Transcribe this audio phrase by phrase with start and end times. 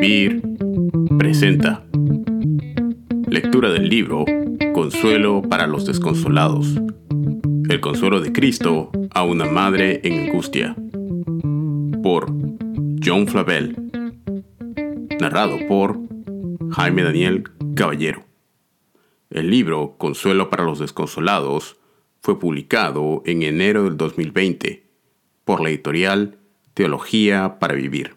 [0.00, 0.42] Vivir
[1.18, 1.82] presenta
[3.28, 4.26] Lectura del libro
[4.74, 6.80] Consuelo para los desconsolados.
[7.70, 10.76] El consuelo de Cristo a una madre en angustia.
[12.02, 12.26] Por
[13.02, 13.76] John Flavel.
[15.18, 15.98] Narrado por
[16.72, 17.44] Jaime Daniel
[17.74, 18.24] Caballero.
[19.30, 21.78] El libro Consuelo para los desconsolados
[22.20, 24.84] fue publicado en enero del 2020
[25.44, 26.36] por la editorial
[26.74, 28.15] Teología para Vivir.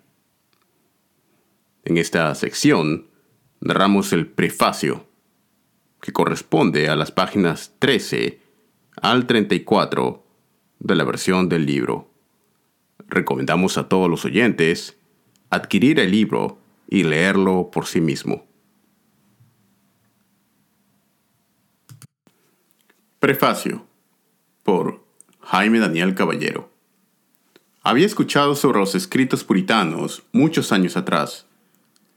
[1.85, 3.07] En esta sección
[3.61, 5.05] narramos el prefacio,
[6.01, 8.39] que corresponde a las páginas 13
[9.01, 10.23] al 34
[10.79, 12.09] de la versión del libro.
[13.07, 14.97] Recomendamos a todos los oyentes
[15.49, 18.45] adquirir el libro y leerlo por sí mismo.
[23.19, 23.85] Prefacio
[24.63, 25.03] por
[25.41, 26.71] Jaime Daniel Caballero.
[27.81, 31.48] Había escuchado sobre los escritos puritanos muchos años atrás,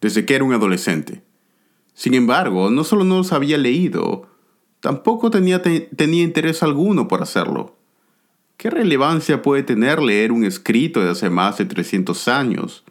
[0.03, 1.23] desde que era un adolescente.
[1.95, 4.29] Sin embargo, no solo no los había leído,
[4.81, 7.77] tampoco tenía, tenía interés alguno por hacerlo.
[8.59, 12.85] ¿Qué relevancia puede tener leer un escrito de hace más de 300 años?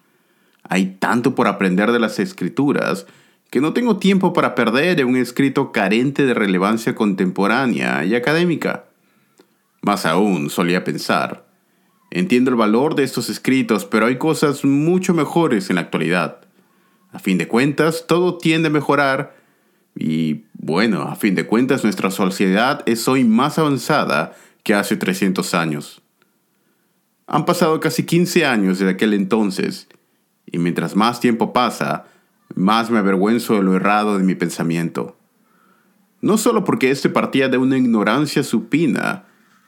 [0.63, 3.05] Hay tanto por aprender de las escrituras
[3.51, 8.85] que no tengo tiempo para perder en un escrito carente de relevancia contemporánea y académica.
[9.81, 11.51] Más aún, solía pensar,
[12.13, 16.40] Entiendo el valor de estos escritos, pero hay cosas mucho mejores en la actualidad.
[17.11, 19.35] A fin de cuentas, todo tiende a mejorar
[19.95, 25.53] y, bueno, a fin de cuentas nuestra sociedad es hoy más avanzada que hace 300
[25.53, 26.01] años.
[27.27, 29.87] Han pasado casi 15 años desde aquel entonces,
[30.45, 32.05] y mientras más tiempo pasa,
[32.55, 35.17] más me avergüenzo de lo errado de mi pensamiento.
[36.21, 39.25] No solo porque este partía de una ignorancia supina,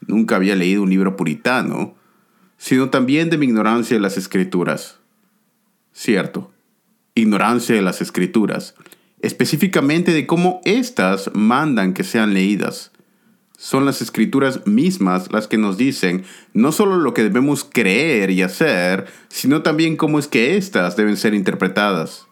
[0.08, 1.96] nunca había leído un libro puritano,
[2.58, 5.00] sino también de mi ignorancia de las escrituras.
[5.92, 6.53] Cierto,
[7.16, 8.76] ignorancia de las escrituras,
[9.22, 12.92] específicamente de cómo éstas mandan que sean leídas.
[13.58, 18.42] Son las escrituras mismas las que nos dicen no solo lo que debemos creer y
[18.42, 22.28] hacer, sino también cómo es que éstas deben ser interpretadas.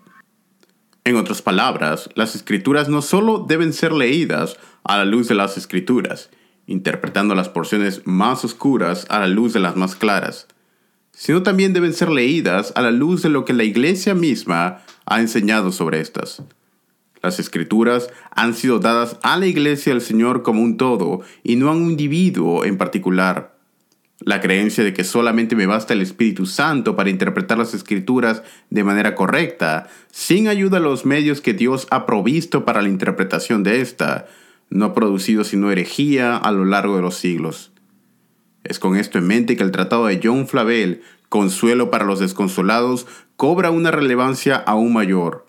[1.04, 5.58] En otras palabras, las escrituras no solo deben ser leídas a la luz de las
[5.58, 6.30] escrituras,
[6.68, 10.48] interpretando las porciones más oscuras a la luz de las más claras,
[11.22, 15.20] sino también deben ser leídas a la luz de lo que la Iglesia misma ha
[15.20, 16.42] enseñado sobre estas.
[17.22, 21.70] Las escrituras han sido dadas a la Iglesia del Señor como un todo y no
[21.70, 23.56] a un individuo en particular.
[24.20, 28.84] La creencia de que solamente me basta el Espíritu Santo para interpretar las escrituras de
[28.84, 33.82] manera correcta, sin ayuda a los medios que Dios ha provisto para la interpretación de
[33.82, 34.26] esta,
[34.72, 37.71] no ha producido sino herejía a lo largo de los siglos.
[38.64, 43.08] Es con esto en mente que el tratado de John Flavel, Consuelo para los desconsolados,
[43.38, 45.46] cobra una relevancia aún mayor,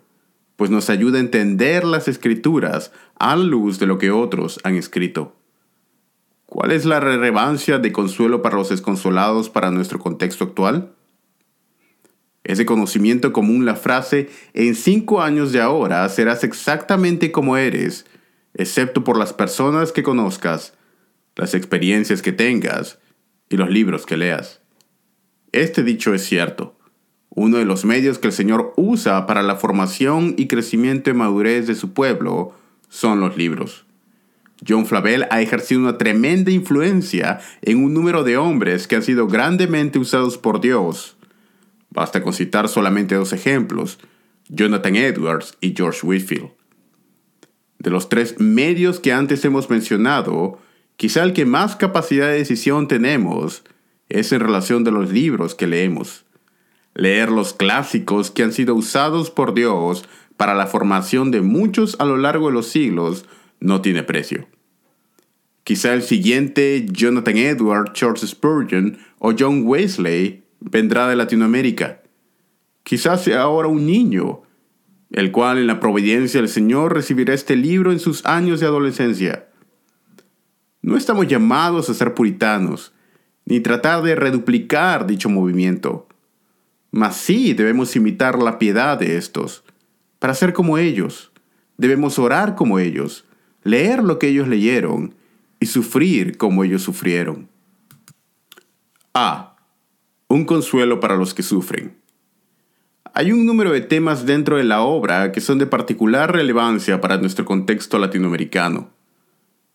[0.56, 5.36] pues nos ayuda a entender las escrituras a luz de lo que otros han escrito.
[6.46, 10.92] ¿Cuál es la relevancia de consuelo para los desconsolados para nuestro contexto actual?
[12.44, 18.06] Es de conocimiento común la frase, en cinco años de ahora serás exactamente como eres,
[18.54, 20.74] excepto por las personas que conozcas,
[21.36, 22.98] las experiencias que tengas
[23.52, 24.60] y los libros que leas.
[25.52, 26.76] Este dicho es cierto.
[27.30, 31.66] Uno de los medios que el Señor usa para la formación y crecimiento y madurez
[31.66, 32.54] de su pueblo
[32.88, 33.86] son los libros.
[34.66, 39.26] John Flavel ha ejercido una tremenda influencia en un número de hombres que han sido
[39.26, 41.16] grandemente usados por Dios.
[41.90, 43.98] Basta con citar solamente dos ejemplos,
[44.48, 46.50] Jonathan Edwards y George Whitfield.
[47.78, 50.60] De los tres medios que antes hemos mencionado,
[50.97, 53.64] quizá el que más capacidad de decisión tenemos
[54.08, 56.25] es en relación de los libros que leemos.
[56.94, 60.04] Leer los clásicos que han sido usados por Dios
[60.36, 63.25] para la formación de muchos a lo largo de los siglos
[63.60, 64.47] no tiene precio.
[65.64, 72.02] Quizá el siguiente Jonathan Edward, Charles Spurgeon o John Wesley vendrá de Latinoamérica.
[72.82, 74.43] Quizás sea ahora un niño
[75.12, 79.46] el cual en la providencia del Señor recibirá este libro en sus años de adolescencia.
[80.82, 82.93] No estamos llamados a ser puritanos,
[83.44, 86.08] ni tratar de reduplicar dicho movimiento,
[86.90, 89.64] mas sí debemos imitar la piedad de estos.
[90.19, 91.32] Para ser como ellos,
[91.79, 93.25] debemos orar como ellos,
[93.62, 95.14] leer lo que ellos leyeron
[95.61, 97.49] y sufrir como ellos sufrieron.
[99.14, 99.56] A.
[100.28, 101.96] Un consuelo para los que sufren.
[103.14, 107.19] Hay un número de temas dentro de la obra que son de particular relevancia para
[107.19, 108.90] nuestro contexto latinoamericano.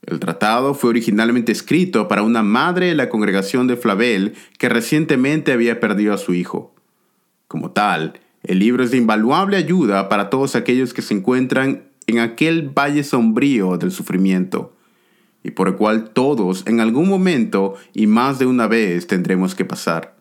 [0.08, 5.52] El tratado fue originalmente escrito para una madre de la congregación de Flavel que recientemente
[5.52, 6.74] había perdido a su hijo.
[7.48, 12.20] Como tal, El libro es de invaluable ayuda para todos aquellos que se encuentran en
[12.20, 14.74] aquel valle sombrío del sufrimiento,
[15.44, 19.66] y por el cual todos en algún momento y más de una vez tendremos que
[19.66, 20.16] pasar.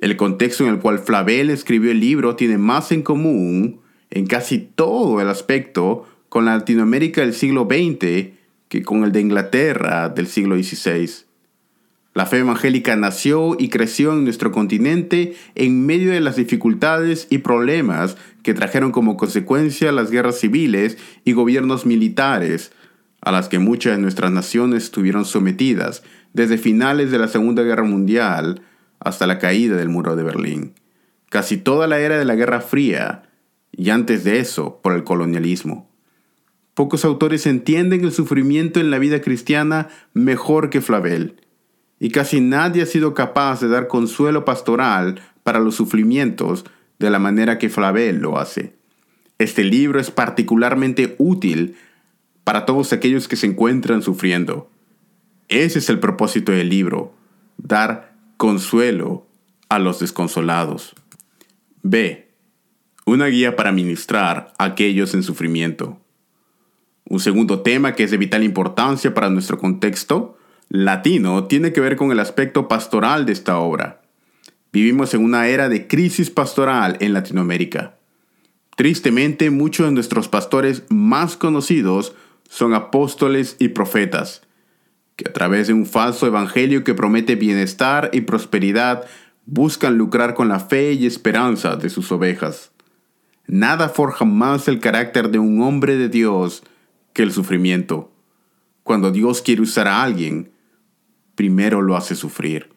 [0.00, 4.58] El contexto en el cual Flavel escribió el libro tiene más en común en casi
[4.58, 10.26] todo el aspecto con la Latinoamérica del siglo XX que con el de Inglaterra del
[10.26, 11.24] siglo XVI.
[12.14, 17.38] La fe evangélica nació y creció en nuestro continente en medio de las dificultades y
[17.38, 22.70] problemas que trajeron como consecuencia las guerras civiles y gobiernos militares,
[23.20, 27.82] a las que muchas de nuestras naciones estuvieron sometidas desde finales de la Segunda Guerra
[27.84, 28.62] Mundial
[29.00, 30.74] hasta la caída del muro de Berlín.
[31.30, 33.24] Casi toda la era de la Guerra Fría
[33.72, 35.90] y antes de eso por el colonialismo.
[36.74, 41.36] Pocos autores entienden el sufrimiento en la vida cristiana mejor que Flavel
[42.00, 46.64] y casi nadie ha sido capaz de dar consuelo pastoral para los sufrimientos
[46.98, 48.74] de la manera que Flavel lo hace.
[49.38, 51.76] Este libro es particularmente útil
[52.44, 54.70] para todos aquellos que se encuentran sufriendo.
[55.48, 57.14] Ese es el propósito del libro,
[57.56, 59.26] dar consuelo
[59.68, 60.94] a los desconsolados.
[61.82, 62.28] B.
[63.06, 66.03] Una guía para ministrar a aquellos en sufrimiento.
[67.06, 71.96] Un segundo tema que es de vital importancia para nuestro contexto latino tiene que ver
[71.96, 74.00] con el aspecto pastoral de esta obra.
[74.72, 77.96] Vivimos en una era de crisis pastoral en Latinoamérica.
[78.76, 82.14] Tristemente, muchos de nuestros pastores más conocidos
[82.48, 84.42] son apóstoles y profetas,
[85.16, 89.04] que a través de un falso evangelio que promete bienestar y prosperidad
[89.46, 92.72] buscan lucrar con la fe y esperanza de sus ovejas.
[93.46, 96.64] Nada forja más el carácter de un hombre de Dios
[97.14, 98.12] que el sufrimiento.
[98.82, 100.52] Cuando Dios quiere usar a alguien,
[101.34, 102.68] primero lo hace sufrir.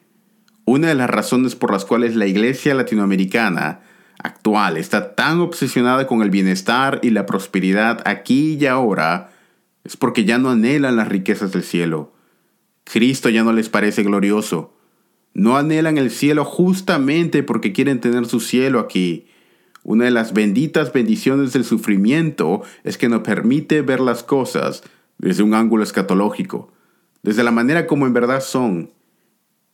[0.64, 3.80] Una de las razones por las cuales la iglesia latinoamericana
[4.22, 9.30] actual está tan obsesionada con el bienestar y la prosperidad aquí y ahora
[9.84, 12.12] es porque ya no anhelan las riquezas del cielo.
[12.84, 14.74] Cristo ya no les parece glorioso.
[15.34, 19.26] No anhelan el cielo justamente porque quieren tener su cielo aquí.
[19.88, 24.82] Una de las benditas bendiciones del sufrimiento es que nos permite ver las cosas
[25.16, 26.70] desde un ángulo escatológico
[27.22, 28.92] desde la manera como en verdad son,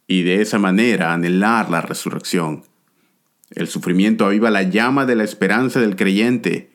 [0.07, 2.63] y de esa manera anhelar la resurrección.
[3.51, 6.71] El sufrimiento aviva la llama de la esperanza del creyente,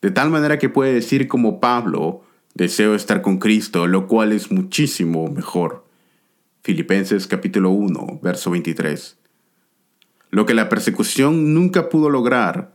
[0.00, 2.22] de tal manera que puede decir como Pablo,
[2.54, 5.84] deseo estar con Cristo, lo cual es muchísimo mejor.
[6.62, 9.18] Filipenses capítulo 1, verso 23.
[10.30, 12.74] Lo que la persecución nunca pudo lograr,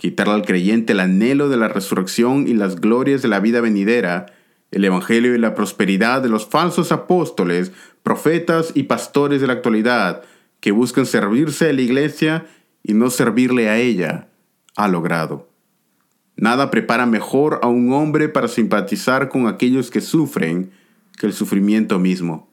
[0.00, 4.32] quitarle al creyente el anhelo de la resurrección y las glorias de la vida venidera,
[4.70, 7.70] el Evangelio y la prosperidad de los falsos apóstoles,
[8.02, 10.22] profetas y pastores de la actualidad
[10.60, 12.46] que buscan servirse a la iglesia
[12.82, 14.28] y no servirle a ella,
[14.74, 15.50] ha logrado.
[16.34, 20.70] Nada prepara mejor a un hombre para simpatizar con aquellos que sufren
[21.18, 22.48] que el sufrimiento mismo.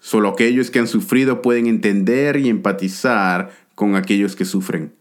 [0.00, 4.99] Solo aquellos que han sufrido pueden entender y empatizar con aquellos que sufren.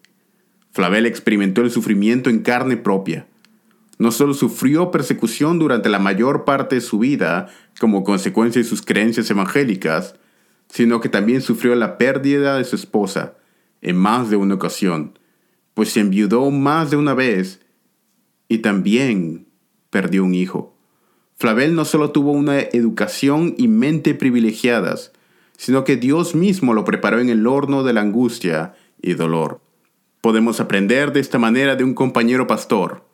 [0.80, 3.28] Flavel experimentó el sufrimiento en carne propia
[4.00, 7.50] no solo sufrió persecución durante la mayor parte de su vida
[7.80, 10.16] como consecuencia de sus creencias evangélicas,
[10.70, 13.36] sino que también sufrió la pérdida de su esposa
[13.82, 15.20] en más de una ocasión,
[15.74, 17.60] pues se enviudó más de una vez
[18.48, 19.48] y también
[19.90, 20.76] perdió un hijo.
[21.36, 25.12] Flavel no solo tuvo una educación y mente privilegiadas,
[25.58, 29.60] sino que Dios mismo lo preparó en el horno de la angustia y dolor.
[30.22, 33.10] Podemos aprender de esta manera de un compañero pastor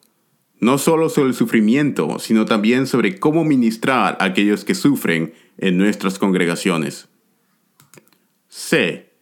[0.60, 5.78] no solo sobre el sufrimiento, sino también sobre cómo ministrar a aquellos que sufren en
[5.78, 7.10] nuestras congregaciones.
[8.48, 9.14] C.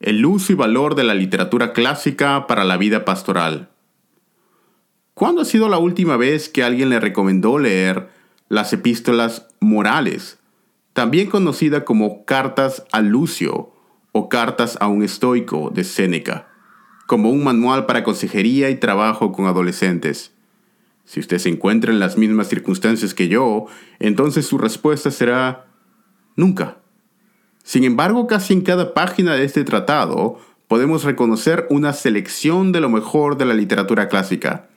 [0.00, 3.70] El uso y valor de la literatura clásica para la vida pastoral.
[5.14, 8.10] ¿Cuándo ha sido la última vez que alguien le recomendó leer
[8.48, 10.38] las epístolas morales,
[10.92, 13.72] también conocida como cartas a Lucio
[14.12, 16.48] o cartas a un estoico de Séneca,
[17.06, 20.32] como un manual para consejería y trabajo con adolescentes?
[21.04, 23.66] Si usted se encuentra en las mismas circunstancias que yo,
[24.00, 25.66] entonces su respuesta será
[26.34, 26.78] nunca.
[27.62, 32.88] Sin embargo, casi en cada página de este tratado podemos reconocer una selección de lo
[32.88, 34.68] mejor de la literatura clásica.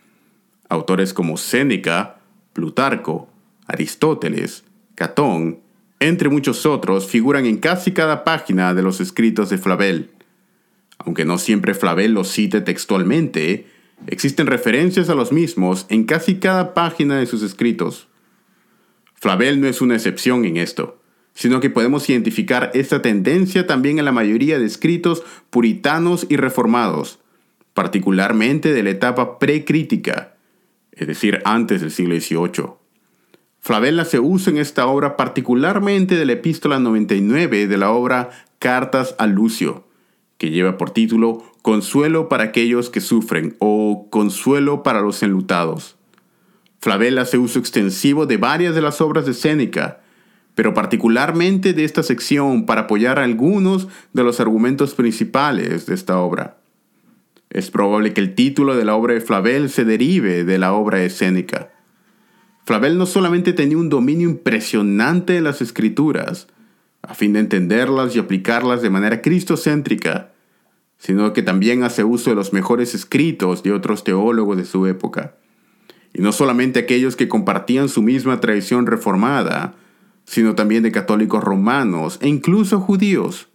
[0.70, 2.20] Autores como Séneca,
[2.54, 3.28] Plutarco,
[3.66, 4.64] Aristóteles,
[4.96, 5.60] Catón,
[6.00, 10.12] entre muchos otros, figuran en casi cada página de los escritos de Flavel.
[11.00, 13.66] Aunque no siempre Flavel los cite textualmente,
[14.08, 18.08] Existen referencias a los mismos en casi cada página de sus escritos.
[19.16, 21.00] Flavel no es una excepción en esto,
[21.34, 27.20] sino que podemos identificar esta tendencia también en la mayoría de escritos puritanos y reformados,
[27.74, 30.36] particularmente de la etapa precrítica,
[30.94, 32.72] es decir, antes del siglo XVIII.
[33.60, 39.16] Flavel hace uso en esta obra particularmente de la epístola 99 de la obra Cartas
[39.18, 39.89] a Lucio,
[40.40, 45.98] que lleva por título Consuelo para aquellos que sufren o Consuelo para los enlutados.
[46.80, 50.00] Flavel hace uso extensivo de varias de las obras de Séneca,
[50.56, 56.58] pero particularmente de esta sección para apoyar algunos de los argumentos principales de esta obra.
[57.50, 61.00] Es probable que el título de la obra de Flavel se derive de la obra
[61.00, 61.72] de Séneca.
[62.66, 66.48] Flavel no solamente tenía un dominio impresionante de las escrituras,
[67.02, 70.32] a fin de entenderlas y aplicarlas de manera cristocéntrica,
[70.98, 75.36] sino que también hace uso de los mejores escritos de otros teólogos de su época.
[76.14, 79.76] Y no solamente aquellos que compartían su misma tradición reformada,
[80.26, 83.48] sino también de católicos romanos e incluso judíos.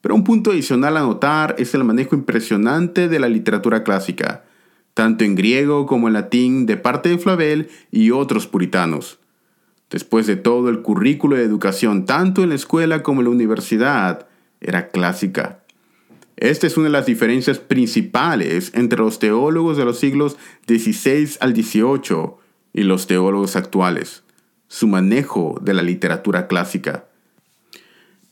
[0.00, 4.44] Pero un punto adicional a notar es el manejo impresionante de la literatura clásica,
[4.92, 9.18] tanto en griego como en latín, de parte de Flavel y otros puritanos.
[9.94, 14.26] Después de todo, el currículo de educación, tanto en la escuela como en la universidad,
[14.60, 15.60] era clásica.
[16.36, 20.36] Esta es una de las diferencias principales entre los teólogos de los siglos
[20.66, 22.32] XVI al XVIII
[22.72, 24.24] y los teólogos actuales,
[24.66, 27.04] su manejo de la literatura clásica.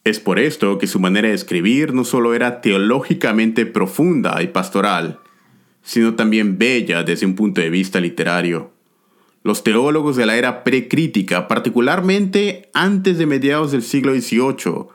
[0.02, 5.20] Es por esto que su manera de escribir no solo era teológicamente profunda y pastoral,
[5.84, 8.72] sino también bella desde un punto de vista literario.
[9.42, 14.86] Los teólogos de la era precrítica, particularmente antes de mediados del siglo XVIII,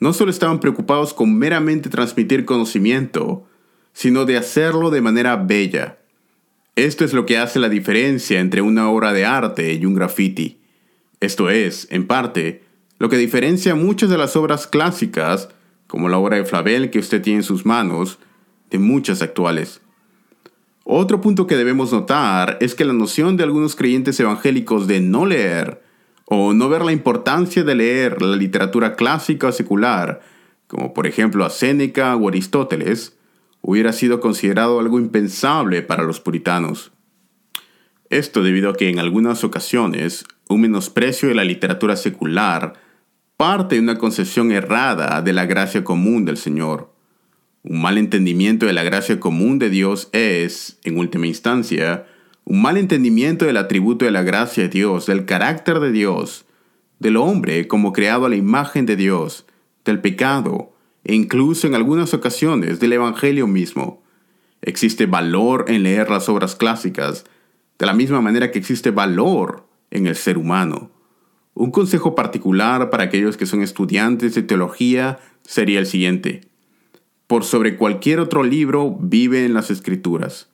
[0.00, 3.46] no solo estaban preocupados con meramente transmitir conocimiento,
[3.92, 5.98] sino de hacerlo de manera bella.
[6.74, 10.58] Esto es lo que hace la diferencia entre una obra de arte y un graffiti.
[11.20, 12.64] Esto es, en parte,
[12.98, 15.50] lo que diferencia muchas de las obras clásicas,
[15.86, 18.18] como la obra de Flavel que usted tiene en sus manos,
[18.70, 19.81] de muchas actuales.
[20.84, 25.26] Otro punto que debemos notar es que la noción de algunos creyentes evangélicos de no
[25.26, 25.82] leer
[26.26, 30.20] o no ver la importancia de leer la literatura clásica o secular,
[30.66, 33.16] como por ejemplo a Séneca o Aristóteles,
[33.60, 36.92] hubiera sido considerado algo impensable para los puritanos.
[38.10, 42.74] Esto debido a que en algunas ocasiones un menosprecio de la literatura secular
[43.36, 46.91] parte de una concepción errada de la gracia común del Señor.
[47.64, 52.06] Un mal entendimiento de la gracia común de Dios es, en última instancia,
[52.44, 56.44] un mal entendimiento del atributo de la gracia de Dios, del carácter de Dios,
[56.98, 59.46] del hombre como creado a la imagen de Dios,
[59.84, 60.72] del pecado
[61.04, 64.02] e incluso en algunas ocasiones del Evangelio mismo.
[64.60, 67.24] Existe valor en leer las obras clásicas,
[67.78, 70.90] de la misma manera que existe valor en el ser humano.
[71.54, 76.51] Un consejo particular para aquellos que son estudiantes de teología sería el siguiente.
[77.32, 80.50] Por sobre cualquier otro libro, vive en las escrituras.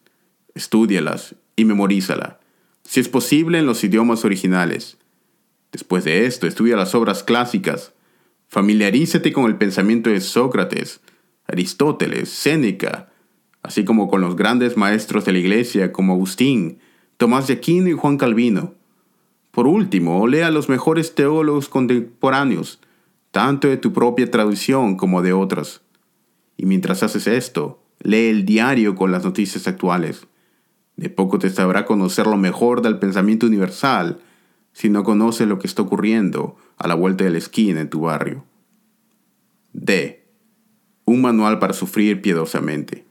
[0.54, 2.38] Estúdialas y memorízala,
[2.84, 4.96] si es posible en los idiomas originales.
[5.72, 7.94] Después de esto, estudia las obras clásicas.
[8.46, 11.00] Familiarízate con el pensamiento de Sócrates,
[11.48, 13.08] Aristóteles, Séneca,
[13.60, 16.78] así como con los grandes maestros de la Iglesia como Agustín,
[17.16, 18.74] Tomás de Aquino y Juan Calvino.
[19.50, 22.78] Por último, lea a los mejores teólogos contemporáneos,
[23.32, 25.82] tanto de tu propia tradición como de otras.
[26.58, 30.26] Y mientras haces esto, lee el diario con las noticias actuales.
[30.96, 34.18] De poco te sabrá conocer lo mejor del pensamiento universal
[34.72, 38.44] si no conoces lo que está ocurriendo a la vuelta de la en tu barrio.
[39.72, 40.26] D.
[41.04, 43.04] Un manual para sufrir piadosamente.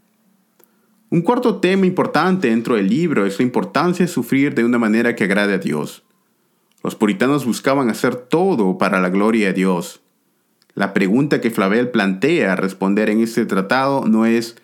[1.10, 5.16] Un cuarto tema importante dentro del libro es la importancia de sufrir de una manera
[5.16, 6.04] que agrade a Dios.
[6.84, 10.02] Los puritanos buscaban hacer todo para la gloria de Dios.
[10.78, 14.58] La pregunta que Flavel plantea responder en este tratado no es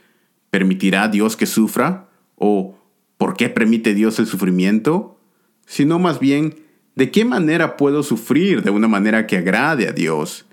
[0.51, 2.07] ¿permitirá Dios que sufra?
[2.35, 2.77] o
[3.17, 5.17] ¿por qué permite Dios el sufrimiento?
[5.65, 6.53] Sino más bien,
[6.93, 10.45] ¿de qué manera puedo sufrir de una manera que agrade a Dios?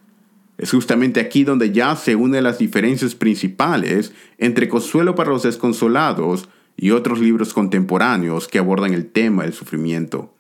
[0.57, 6.49] Es justamente aquí donde ya se unen las diferencias principales entre Consuelo para los desconsolados
[6.75, 10.35] y otros libros contemporáneos que abordan el tema del sufrimiento.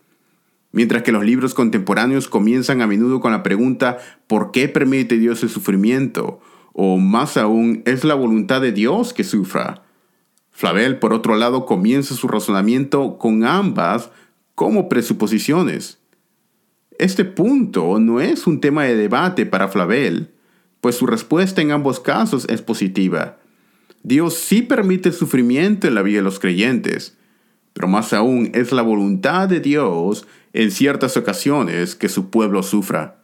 [0.72, 5.42] Mientras que los libros contemporáneos comienzan a menudo con la pregunta ¿por qué permite Dios
[5.42, 6.40] el sufrimiento?
[6.72, 9.82] o más aún, ¿es la voluntad de Dios que sufra?
[10.50, 14.10] Flavel, por otro lado, comienza su razonamiento con ambas
[14.54, 15.98] como presuposiciones.
[16.98, 20.30] Este punto no es un tema de debate para Flavel,
[20.80, 23.38] pues su respuesta en ambos casos es positiva.
[24.02, 27.16] Dios sí permite sufrimiento en la vida de los creyentes,
[27.72, 33.16] pero más aún es la voluntad de Dios en ciertas ocasiones que su pueblo sufra.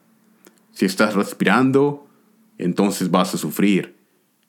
[0.73, 2.07] Si estás respirando,
[2.59, 3.97] entonces vas a sufrir.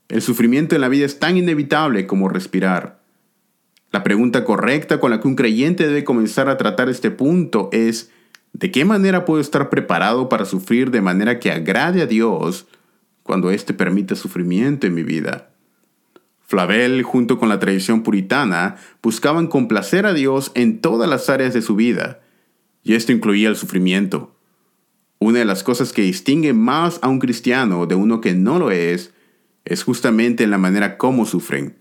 [0.10, 3.01] El sufrimiento en la vida es tan inevitable como respirar.
[3.91, 8.12] La pregunta correcta con la que un creyente debe comenzar a tratar este punto es,
[8.53, 12.67] ¿de qué manera puedo estar preparado para sufrir de manera que agrade a Dios
[13.24, 15.50] cuando éste permite sufrimiento en mi vida?
[16.46, 21.62] Flavel, junto con la tradición puritana, buscaban complacer a Dios en todas las áreas de
[21.62, 22.22] su vida,
[22.88, 24.34] y esto incluía el sufrimiento.
[25.20, 28.72] Una de las cosas que distingue más a un cristiano de uno que no lo
[28.72, 29.13] es,
[29.65, 31.75] es justamente en la manera como sufren.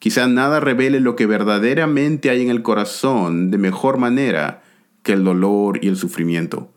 [0.00, 4.64] Quizá nada revele lo que verdaderamente hay en el corazón de mejor manera
[5.04, 6.72] que el dolor y el sufrimiento.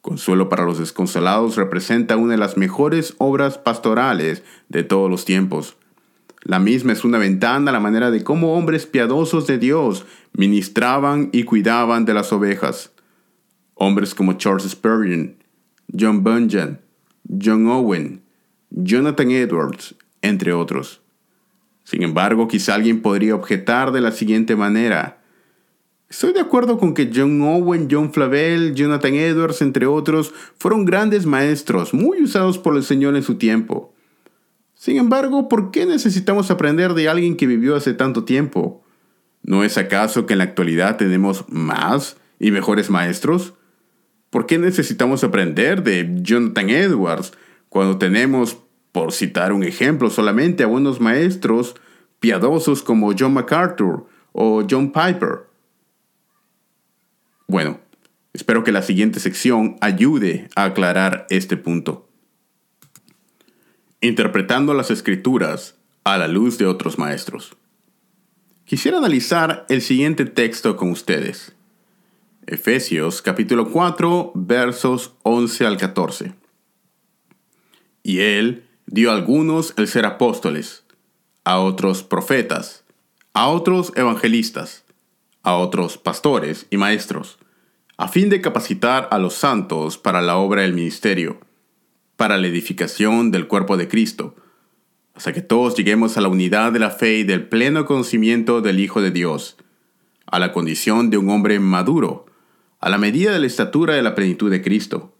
[0.00, 5.76] Consuelo para los desconsolados representa una de las mejores obras pastorales de todos los tiempos.
[6.42, 11.30] La misma es una ventana a la manera de cómo hombres piadosos de Dios ministraban
[11.32, 12.92] y cuidaban de las ovejas.
[13.74, 15.36] Hombres como Charles Spurgeon,
[15.98, 16.80] John Bunyan,
[17.40, 18.22] John Owen,
[18.70, 21.00] Jonathan Edwards, entre otros.
[21.84, 25.22] Sin embargo, quizá alguien podría objetar de la siguiente manera.
[26.10, 31.26] Estoy de acuerdo con que John Owen, John Flavel, Jonathan Edwards, entre otros, fueron grandes
[31.26, 33.94] maestros, muy usados por el Señor en su tiempo.
[34.78, 38.84] Sin embargo, ¿por qué necesitamos aprender de alguien que vivió hace tanto tiempo?
[39.42, 43.54] ¿No es acaso que en la actualidad tenemos más y mejores maestros?
[44.30, 47.32] ¿Por qué necesitamos aprender de Jonathan Edwards
[47.68, 48.56] cuando tenemos,
[48.92, 51.74] por citar un ejemplo, solamente a buenos maestros
[52.20, 55.40] piadosos como John MacArthur o John Piper?
[57.48, 57.80] Bueno,
[58.32, 62.07] espero que la siguiente sección ayude a aclarar este punto.
[64.00, 65.74] Interpretando las escrituras
[66.04, 67.56] a la luz de otros maestros.
[68.64, 71.56] Quisiera analizar el siguiente texto con ustedes.
[72.46, 76.32] Efesios capítulo 4 versos 11 al 14.
[78.04, 80.84] Y él dio a algunos el ser apóstoles,
[81.42, 82.84] a otros profetas,
[83.32, 84.84] a otros evangelistas,
[85.42, 87.40] a otros pastores y maestros,
[87.96, 91.40] a fin de capacitar a los santos para la obra del ministerio,
[92.18, 94.36] para la edificación del cuerpo de Cristo,
[95.14, 98.78] hasta que todos lleguemos a la unidad de la fe y del pleno conocimiento del
[98.78, 99.56] Hijo de Dios,
[100.26, 102.26] a la condición de un hombre maduro,
[102.78, 105.14] a la medida de la estatura de la plenitud de Cristo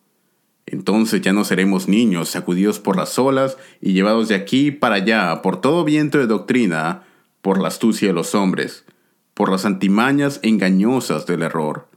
[0.71, 5.41] entonces ya no seremos niños sacudidos por las olas y llevados de aquí para allá
[5.41, 7.05] por todo viento de doctrina,
[7.41, 8.85] por la astucia de los hombres,
[9.33, 11.89] por las antimañas engañosas del error.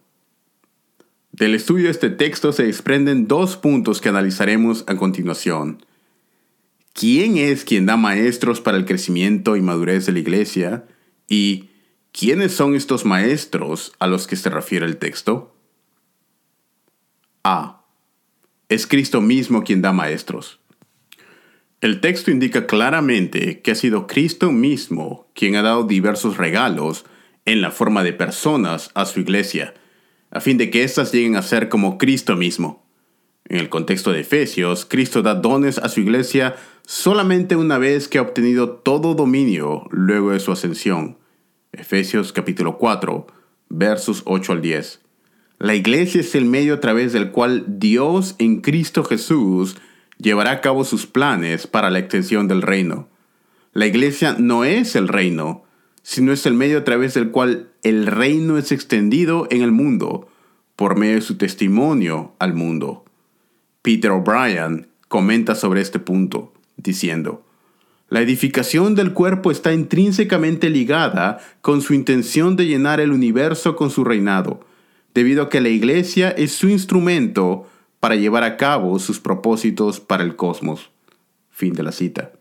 [1.32, 5.86] Del estudio de este texto se desprenden dos puntos que analizaremos a continuación.
[6.94, 10.86] ¿Quién es quien da maestros para el crecimiento y madurez de la iglesia?
[11.30, 11.70] ¿Y
[12.12, 15.56] quiénes son estos maestros a los que se refiere el texto?
[17.44, 17.86] A.
[18.67, 20.60] Es Cristo mismo quien da maestros.
[21.80, 27.06] El texto indica claramente que ha sido Cristo mismo quien ha dado diversos regalos
[27.46, 29.74] en la forma de personas a su iglesia,
[30.32, 32.86] a fin de que éstas lleguen a ser como Cristo mismo.
[33.46, 38.17] En el contexto de Efesios, Cristo da dones a su iglesia solamente una vez que
[38.17, 41.17] ha obtenido todo dominio luego de su ascensión.
[41.74, 43.28] Efesios capítulo 4,
[43.70, 45.02] versos 8 al 10.
[45.60, 49.76] La iglesia es el medio a través del cual Dios en Cristo Jesús
[50.17, 53.10] llevará a cabo sus planes para la extensión del reino.
[53.74, 55.63] La iglesia no es el reino,
[56.04, 60.28] sino es el medio a través del cual el reino es extendido en el mundo,
[60.76, 63.06] por medio de su testimonio al mundo.
[63.82, 67.44] Peter O'Brien comenta sobre este punto, diciendo,
[68.10, 73.89] la edificación del cuerpo está intrínsecamente ligada con su intención de llenar el universo con
[73.89, 74.60] su reinado
[75.13, 77.67] debido a que la iglesia es su instrumento
[78.00, 80.89] para llevar a cabo sus propósitos para el cosmos.
[81.50, 82.32] Fin de la cita.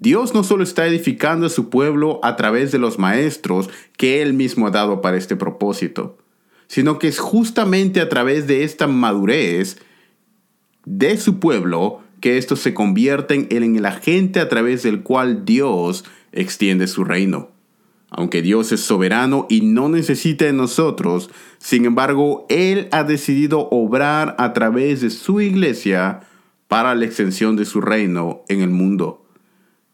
[0.00, 4.32] Dios no solo está edificando a su pueblo a través de los maestros que Él
[4.32, 6.18] mismo ha dado para este propósito,
[6.68, 9.78] sino que es justamente a través de esta madurez
[10.84, 16.04] de su pueblo que estos se convierten en el agente a través del cual Dios
[16.32, 17.50] extiende su reino.
[18.10, 24.34] Aunque Dios es soberano y no necesita de nosotros, sin embargo, Él ha decidido obrar
[24.38, 26.20] a través de su iglesia
[26.68, 29.27] para la extensión de su reino en el mundo.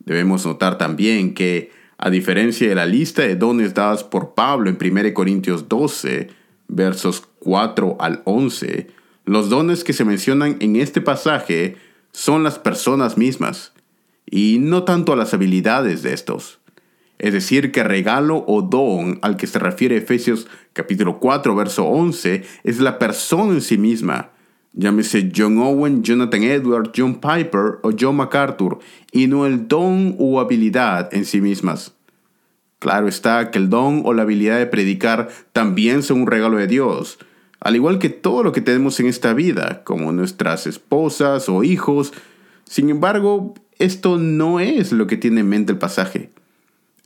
[0.04, 4.78] Debemos notar también que, a diferencia de la lista de dones dadas por Pablo en
[4.80, 6.28] 1 Corintios 12,
[6.68, 8.88] versos 4 al 11,
[9.24, 11.76] los dones que se mencionan en este pasaje
[12.12, 13.72] son las personas mismas,
[14.30, 16.60] y no tanto las habilidades de estos.
[17.18, 22.42] Es decir, que regalo o don al que se refiere Efesios capítulo 4, verso 11,
[22.64, 24.32] es la persona en sí misma,
[24.74, 28.78] llámese John Owen, Jonathan Edwards, John Piper o John MacArthur,
[29.12, 31.94] y no el don u habilidad en sí mismas.
[32.78, 36.66] Claro está que el don o la habilidad de predicar también son un regalo de
[36.66, 37.18] Dios,
[37.60, 42.12] al igual que todo lo que tenemos en esta vida, como nuestras esposas o hijos.
[42.64, 46.30] Sin embargo, esto no es lo que tiene en mente el pasaje.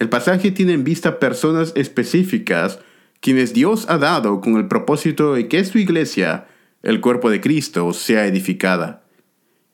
[0.00, 2.80] El pasaje tiene en vista personas específicas
[3.20, 6.46] quienes Dios ha dado con el propósito de que su iglesia,
[6.82, 9.04] el cuerpo de Cristo, sea edificada.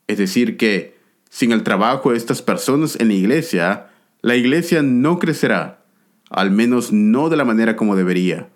[0.07, 0.97] Es decir, que
[1.31, 3.91] sin el trabajo de estas personas en la iglesia,
[4.23, 5.85] la iglesia no crecerá,
[6.31, 8.49] al menos no de la manera como debería.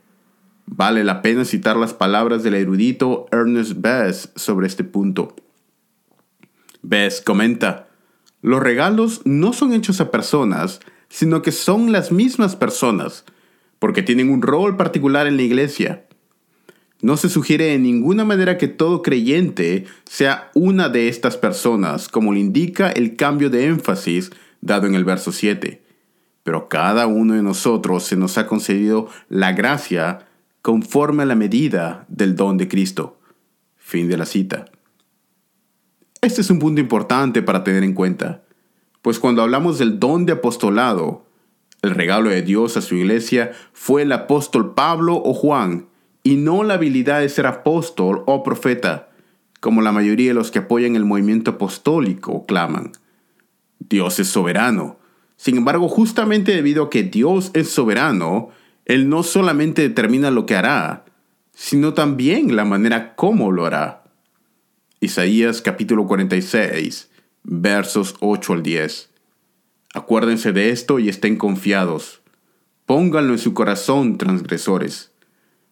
[0.67, 5.35] Vale la pena citar las palabras del erudito Ernest Bess sobre este punto.
[6.83, 7.89] Bess comenta,
[8.43, 13.25] los regalos no son hechos a personas, sino que son las mismas personas,
[13.79, 16.05] porque tienen un rol particular en la iglesia.
[17.01, 22.33] No se sugiere en ninguna manera que todo creyente sea una de estas personas, como
[22.33, 24.31] le indica el cambio de énfasis
[24.61, 25.83] dado en el verso 7.
[26.43, 30.27] Pero cada uno de nosotros se nos ha concedido la gracia
[30.63, 33.19] conforme a la medida del don de Cristo.
[33.77, 34.67] Fin de la cita.
[36.21, 38.43] Este es un punto importante para tener en cuenta,
[39.03, 41.25] pues cuando hablamos del don de apostolado,
[41.81, 45.87] el regalo de Dios a su iglesia fue el apóstol Pablo o Juan,
[46.23, 49.09] y no la habilidad de ser apóstol o profeta,
[49.61, 52.93] como la mayoría de los que apoyan el movimiento apostólico claman.
[53.79, 54.99] Dios es soberano.
[55.37, 58.51] Sin embargo, justamente debido a que Dios es soberano,
[58.85, 61.05] Él no solamente determina lo que hará,
[61.53, 64.05] sino también la manera como lo hará.
[65.01, 67.11] Isaías capítulo 46,
[67.45, 69.11] versos 8 al 10.
[69.95, 72.21] Acuérdense de esto y estén confiados.
[72.85, 75.13] Pónganlo en su corazón, transgresores.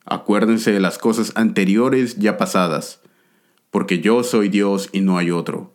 [0.08, 3.00] Acuérdense de las cosas anteriores ya pasadas,
[3.72, 5.74] porque yo soy Dios y no hay otro.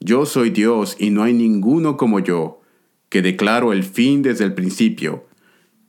[0.00, 2.60] Yo soy Dios y no hay ninguno como yo,
[3.08, 5.26] que declaro el fin desde el principio,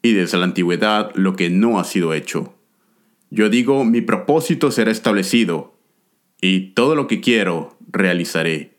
[0.03, 2.53] y desde la antigüedad lo que no ha sido hecho.
[3.31, 5.73] Yo digo, mi propósito será establecido,
[6.41, 8.77] y todo lo que quiero realizaré.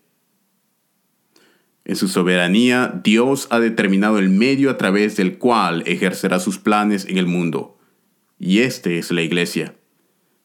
[1.84, 7.06] En su soberanía, Dios ha determinado el medio a través del cual ejercerá sus planes
[7.06, 7.79] en el mundo
[8.40, 9.76] y este es la iglesia.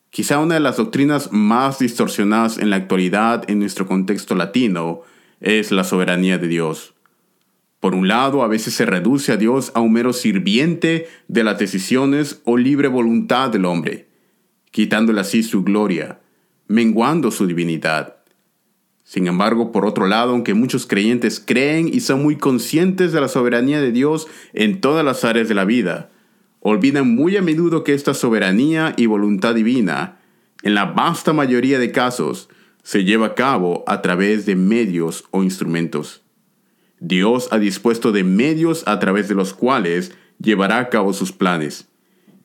[0.09, 5.01] Quizá una de las doctrinas más distorsionadas en la actualidad en nuestro contexto latino
[5.39, 6.93] es la soberanía de Dios.
[7.79, 11.57] Por un lado, a veces se reduce a Dios a un mero sirviente de las
[11.57, 14.07] decisiones o libre voluntad del hombre,
[14.71, 16.19] quitándole así su gloria,
[16.67, 18.17] menguando su divinidad.
[19.03, 23.27] Sin embargo, por otro lado, aunque muchos creyentes creen y son muy conscientes de la
[23.27, 26.09] soberanía de Dios en todas las áreas de la vida,
[26.67, 30.17] olvidan muy a menudo que esta soberanía y voluntad divina,
[30.63, 32.49] en la vasta mayoría de casos,
[32.81, 36.23] se lleva a cabo a través de medios o instrumentos.
[36.99, 41.87] Dios ha dispuesto de medios a través de los cuales llevará a cabo sus planes.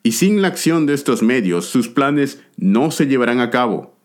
[0.03, 3.97] Y sin la acción de estos medios, sus planes no se llevarán a cabo.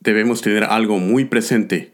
[0.00, 1.92] Debemos tener algo muy presente.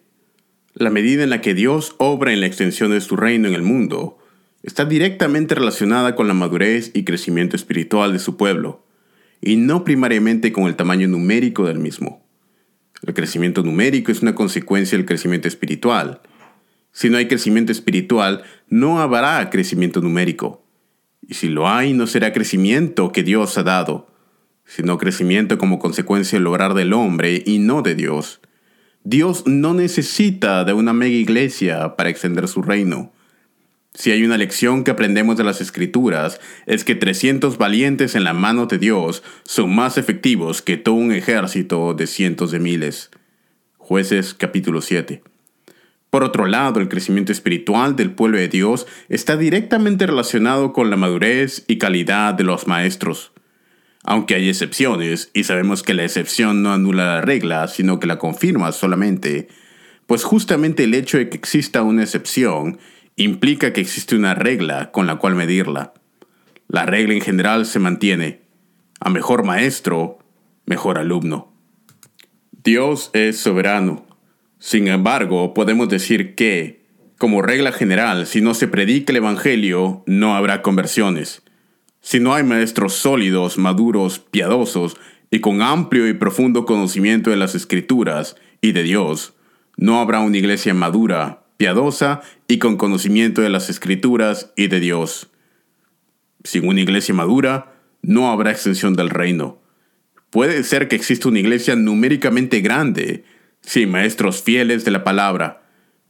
[0.72, 3.62] La medida en la que Dios obra en la extensión de su reino en el
[3.62, 4.21] mundo
[4.62, 8.84] está directamente relacionada con la madurez y crecimiento espiritual de su pueblo,
[9.40, 12.24] y no primariamente con el tamaño numérico del mismo.
[13.04, 16.20] El crecimiento numérico es una consecuencia del crecimiento espiritual.
[16.92, 20.64] Si no hay crecimiento espiritual, no habrá crecimiento numérico.
[21.26, 24.08] Y si lo hay, no será crecimiento que Dios ha dado,
[24.64, 28.40] sino crecimiento como consecuencia del lograr del hombre y no de Dios.
[29.02, 33.12] Dios no necesita de una mega iglesia para extender su reino
[33.94, 38.32] si hay una lección que aprendemos de las escrituras, es que 300 valientes en la
[38.32, 43.10] mano de Dios son más efectivos que todo un ejército de cientos de miles.
[43.76, 45.22] Jueces capítulo 7.
[46.08, 50.96] Por otro lado, el crecimiento espiritual del pueblo de Dios está directamente relacionado con la
[50.96, 53.32] madurez y calidad de los maestros.
[54.04, 58.18] Aunque hay excepciones, y sabemos que la excepción no anula la regla, sino que la
[58.18, 59.48] confirma solamente,
[60.06, 62.78] pues justamente el hecho de que exista una excepción
[63.16, 65.92] implica que existe una regla con la cual medirla.
[66.68, 68.42] La regla en general se mantiene.
[69.00, 70.18] A mejor maestro,
[70.66, 71.52] mejor alumno.
[72.64, 74.06] Dios es soberano.
[74.58, 76.86] Sin embargo, podemos decir que,
[77.18, 81.42] como regla general, si no se predica el Evangelio, no habrá conversiones.
[82.00, 84.96] Si no hay maestros sólidos, maduros, piadosos
[85.30, 89.34] y con amplio y profundo conocimiento de las Escrituras y de Dios,
[89.76, 95.30] no habrá una iglesia madura, piadosa y con conocimiento de las escrituras y de Dios.
[96.42, 99.62] Sin una iglesia madura, no habrá extensión del reino.
[100.30, 103.22] Puede ser que exista una iglesia numéricamente grande,
[103.60, 105.62] sin maestros fieles de la palabra,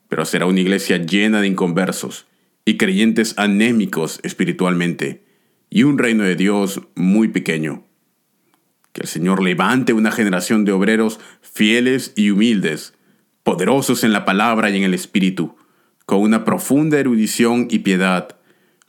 [0.08, 2.26] pero será una iglesia llena de inconversos
[2.64, 5.22] y creyentes anémicos espiritualmente,
[5.68, 7.84] y un reino de Dios muy pequeño.
[8.94, 12.94] Que el Señor levante una generación de obreros fieles y humildes,
[13.42, 15.56] poderosos en la palabra y en el espíritu,
[16.06, 18.36] con una profunda erudición y piedad,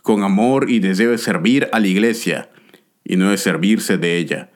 [0.02, 2.50] con amor y deseo de servir a la iglesia,
[3.04, 4.52] y no de servirse de ella,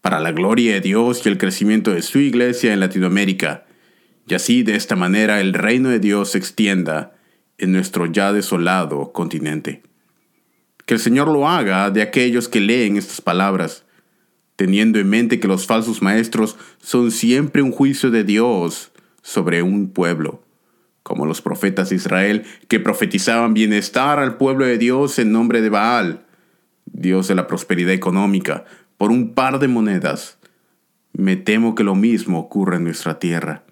[0.00, 3.66] para la gloria de Dios y el crecimiento de su iglesia en Latinoamérica,
[4.26, 7.14] y así de esta manera el reino de Dios se extienda
[7.56, 9.82] en nuestro ya desolado continente.
[10.84, 13.84] Que el Señor lo haga de aquellos que leen estas palabras,
[14.56, 19.90] teniendo en mente que los falsos maestros son siempre un juicio de Dios sobre un
[19.90, 20.42] pueblo,
[21.02, 25.70] como los profetas de Israel que profetizaban bienestar al pueblo de Dios en nombre de
[25.70, 26.26] Baal,
[26.86, 28.64] Dios de la prosperidad económica,
[28.96, 30.38] por un par de monedas.
[31.12, 33.64] Me temo que lo mismo ocurre en nuestra tierra.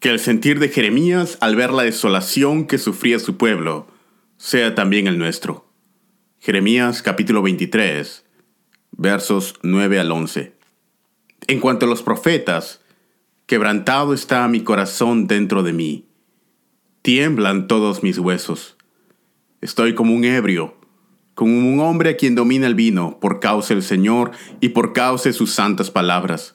[0.00, 3.88] Que el sentir de Jeremías al ver la desolación que sufría su pueblo
[4.36, 5.66] sea también el nuestro.
[6.38, 8.24] Jeremías capítulo 23,
[8.92, 10.52] versos 9 al 11.
[11.48, 12.80] En cuanto a los profetas,
[13.48, 16.06] quebrantado está mi corazón dentro de mí.
[17.02, 18.76] Tiemblan todos mis huesos.
[19.60, 20.76] Estoy como un ebrio,
[21.34, 24.30] como un hombre a quien domina el vino, por causa del Señor
[24.60, 26.54] y por causa de sus santas palabras.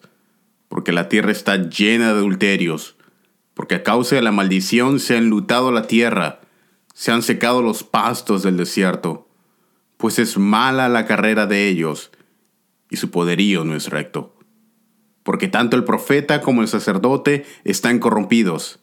[0.70, 2.96] Porque la tierra está llena de adulterios,
[3.54, 6.40] porque a causa de la maldición se ha enlutado la tierra,
[6.94, 9.28] se han secado los pastos del desierto
[10.04, 12.12] pues es mala la carrera de ellos,
[12.90, 14.33] y su poderío no es recto.
[15.24, 18.80] Porque tanto el profeta como el sacerdote están corrompidos.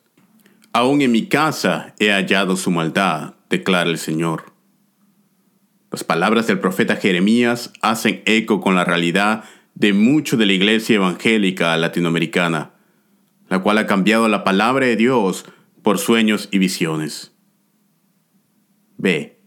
[0.72, 4.52] Aún en mi casa he hallado su maldad, declara el Señor.
[5.90, 10.96] Las palabras del profeta Jeremías hacen eco con la realidad de mucho de la iglesia
[10.96, 12.72] evangélica latinoamericana,
[13.48, 15.46] la cual ha cambiado la palabra de Dios
[15.82, 17.32] por sueños y visiones.
[18.96, 19.40] B.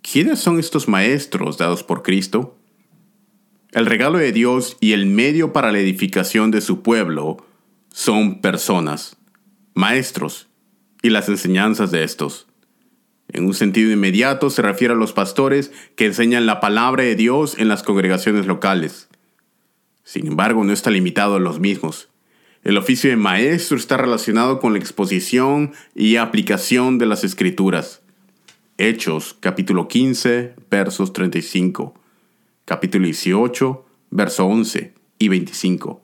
[0.00, 2.58] ¿Quiénes son estos maestros dados por Cristo?
[3.74, 7.44] El regalo de Dios y el medio para la edificación de su pueblo
[7.92, 9.16] son personas,
[9.74, 10.46] maestros
[11.02, 12.46] y las enseñanzas de estos.
[13.32, 17.58] En un sentido inmediato se refiere a los pastores que enseñan la palabra de Dios
[17.58, 19.08] en las congregaciones locales.
[20.04, 22.10] Sin embargo, no está limitado a los mismos.
[22.62, 28.02] El oficio de maestro está relacionado con la exposición y aplicación de las escrituras.
[28.78, 32.03] Hechos capítulo 15 versos 35,
[32.64, 36.00] capítulo 18 verso 11 y 25,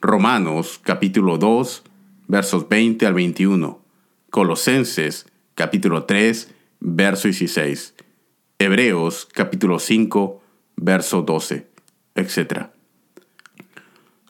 [0.00, 1.82] Romanos capítulo 2
[2.28, 3.82] versos 20 al 21,
[4.30, 7.94] Colosenses capítulo 3 verso 16,
[8.58, 10.42] Hebreos capítulo 5
[10.76, 11.66] verso 12,
[12.14, 12.68] etc.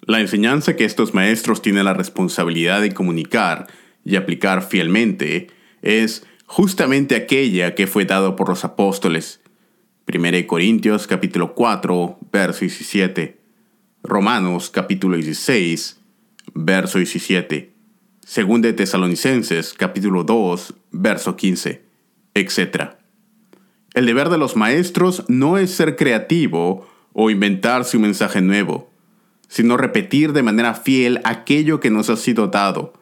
[0.00, 3.68] La enseñanza que estos maestros tienen la responsabilidad de comunicar
[4.04, 5.48] y aplicar fielmente
[5.82, 9.40] es justamente aquella que fue dado por los apóstoles.
[10.10, 13.38] 1 Corintios capítulo 4, verso 17.
[14.02, 16.00] Romanos capítulo 16,
[16.54, 17.70] verso 17.
[18.34, 21.82] 2 de Tesalonicenses capítulo 2, verso 15,
[22.32, 22.92] etc.
[23.92, 28.90] El deber de los maestros no es ser creativo o inventarse un mensaje nuevo,
[29.46, 32.94] sino repetir de manera fiel aquello que nos ha sido dado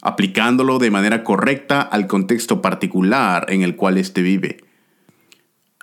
[0.00, 4.67] aplicándolo de manera correcta al contexto particular en el cual éste vive.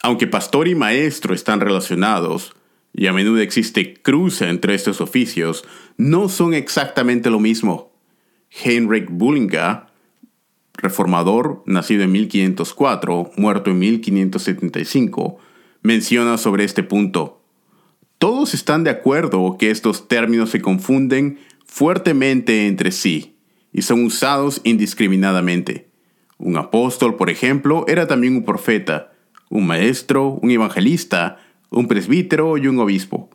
[0.04, 2.56] Aunque pastor y maestro están relacionados,
[2.94, 5.66] y a menudo existe cruce entre estos oficios,
[5.98, 7.92] no son exactamente lo mismo.
[8.64, 9.88] Heinrich Bullinger,
[10.76, 15.38] reformador, nacido en 1504, muerto en 1575,
[15.82, 17.42] menciona sobre este punto.
[18.18, 23.36] Todos están de acuerdo que estos términos se confunden fuertemente entre sí
[23.74, 25.90] y son usados indiscriminadamente.
[26.38, 29.12] Un apóstol, por ejemplo, era también un profeta,
[29.50, 31.38] un maestro, un evangelista,
[31.70, 33.30] un presbítero y un obispo.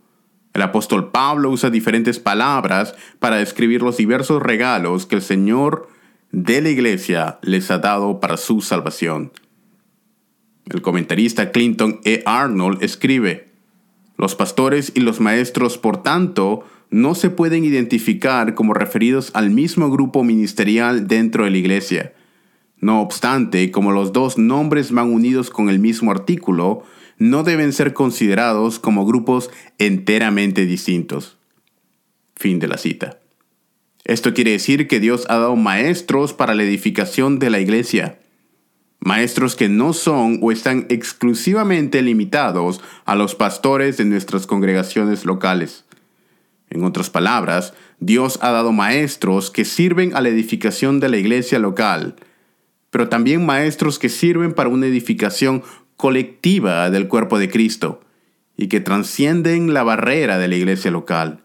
[0.52, 5.88] El apóstol Pablo usa diferentes palabras para describir los diversos regalos que el Señor
[6.32, 9.32] de la iglesia les ha dado para su salvación.
[10.66, 12.22] El comentarista Clinton E.
[12.26, 13.48] Arnold escribe,
[14.16, 19.90] Los pastores y los maestros, por tanto, no se pueden identificar como referidos al mismo
[19.90, 22.12] grupo ministerial dentro de la iglesia.
[22.80, 26.82] No obstante, como los dos nombres van unidos con el mismo artículo,
[27.18, 31.36] no deben ser considerados como grupos enteramente distintos.
[32.34, 33.20] Fin de la cita.
[34.04, 38.18] Esto quiere decir que Dios ha dado maestros para la edificación de la iglesia.
[38.98, 45.84] Maestros que no son o están exclusivamente limitados a los pastores de nuestras congregaciones locales.
[46.70, 51.58] En otras palabras, Dios ha dado maestros que sirven a la edificación de la iglesia
[51.58, 52.16] local,
[52.90, 55.62] pero también maestros que sirven para una edificación
[55.96, 58.00] colectiva del cuerpo de Cristo
[58.56, 61.44] y que transcienden la barrera de la iglesia local.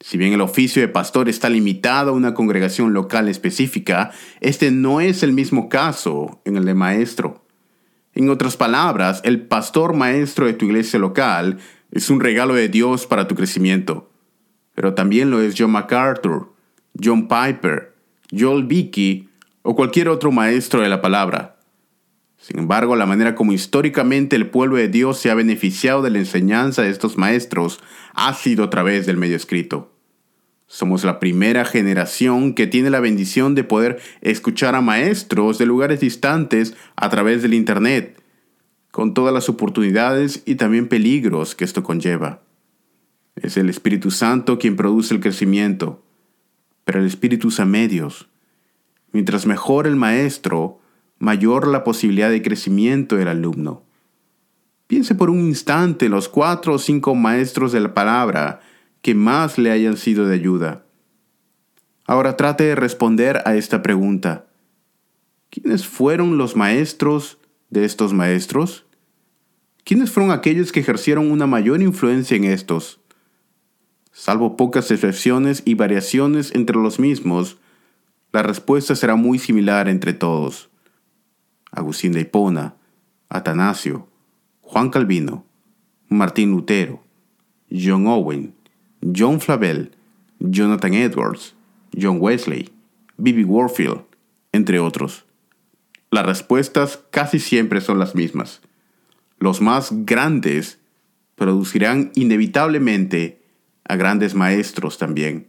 [0.00, 5.00] Si bien el oficio de pastor está limitado a una congregación local específica, este no
[5.00, 7.46] es el mismo caso en el de maestro.
[8.14, 11.58] En otras palabras, el pastor maestro de tu iglesia local
[11.90, 14.10] es un regalo de Dios para tu crecimiento.
[14.74, 16.52] Pero también lo es John MacArthur,
[17.02, 17.94] John Piper,
[18.30, 19.25] Joel Vicky
[19.66, 21.56] o cualquier otro maestro de la palabra.
[22.38, 26.18] Sin embargo, la manera como históricamente el pueblo de Dios se ha beneficiado de la
[26.18, 27.80] enseñanza de estos maestros
[28.14, 29.92] ha sido a través del medio escrito.
[30.68, 35.98] Somos la primera generación que tiene la bendición de poder escuchar a maestros de lugares
[35.98, 38.22] distantes a través del Internet,
[38.92, 42.40] con todas las oportunidades y también peligros que esto conlleva.
[43.34, 46.04] Es el Espíritu Santo quien produce el crecimiento,
[46.84, 48.28] pero el Espíritu usa medios.
[49.12, 50.80] Mientras mejor el maestro,
[51.18, 53.82] mayor la posibilidad de crecimiento del alumno.
[54.86, 58.60] Piense por un instante los cuatro o cinco maestros de la palabra
[59.02, 60.84] que más le hayan sido de ayuda.
[62.06, 64.46] Ahora trate de responder a esta pregunta.
[65.50, 67.38] ¿Quiénes fueron los maestros
[67.70, 68.86] de estos maestros?
[69.84, 73.00] ¿Quiénes fueron aquellos que ejercieron una mayor influencia en estos?
[74.12, 77.58] Salvo pocas excepciones y variaciones entre los mismos,
[78.36, 80.68] la respuesta será muy similar entre todos.
[81.72, 82.74] Agustín de Hipona,
[83.30, 84.08] Atanasio,
[84.60, 85.46] Juan Calvino,
[86.10, 87.02] Martín Lutero,
[87.70, 88.54] John Owen,
[89.00, 89.92] John Flavel,
[90.38, 91.54] Jonathan Edwards,
[91.98, 92.68] John Wesley,
[93.16, 94.02] Bibi Warfield,
[94.52, 95.24] entre otros.
[96.10, 98.60] Las respuestas casi siempre son las mismas.
[99.38, 100.78] Los más grandes
[101.36, 103.40] producirán inevitablemente
[103.88, 105.48] a grandes maestros también.